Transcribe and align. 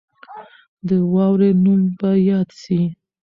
د 0.87 0.89
واورې 1.13 1.49
نوم 1.63 1.81
به 1.97 2.09
یاد 2.29 2.49
سي. 2.61 2.81